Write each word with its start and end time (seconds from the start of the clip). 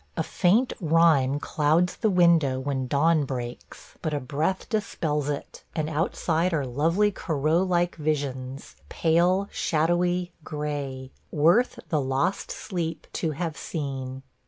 A 0.17 0.23
faint 0.23 0.73
rime 0.81 1.39
clouds 1.39 1.97
the 1.97 2.09
window 2.09 2.59
when 2.59 2.87
dawn 2.87 3.23
breaks, 3.23 3.99
but 4.01 4.15
a 4.15 4.19
breath 4.19 4.67
dispels 4.67 5.29
it, 5.29 5.63
and 5.75 5.87
outside 5.87 6.55
are 6.55 6.65
lovely 6.65 7.11
Corot 7.11 7.67
like 7.69 7.97
visions– 7.97 8.77
pale, 8.89 9.47
shadowy, 9.51 10.31
gray– 10.43 11.11
worth 11.31 11.77
the 11.89 12.01
lost 12.01 12.49
sleep 12.49 13.05
to 13.13 13.33
have 13.33 13.55
seen. 13.55 14.23